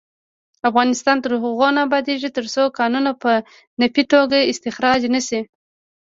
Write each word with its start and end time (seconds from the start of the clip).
افغانستان 0.69 1.17
تر 1.23 1.31
هغو 1.43 1.67
نه 1.75 1.81
ابادیږي، 1.87 2.29
ترڅو 2.37 2.63
کانونه 2.79 3.11
په 3.21 3.31
فني 3.77 3.87
توګه 4.13 4.37
استخراج 4.51 5.01
نشي. 5.13 5.39